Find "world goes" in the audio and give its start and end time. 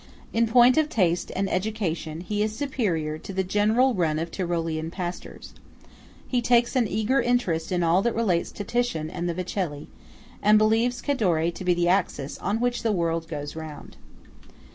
12.91-13.55